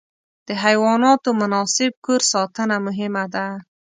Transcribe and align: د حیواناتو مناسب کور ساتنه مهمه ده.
د 0.47 0.49
حیواناتو 0.63 1.29
مناسب 1.41 1.91
کور 2.05 2.21
ساتنه 2.33 2.75
مهمه 2.85 3.23
ده. 3.33 3.47